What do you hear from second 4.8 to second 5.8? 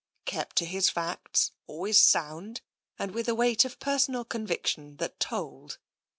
that told.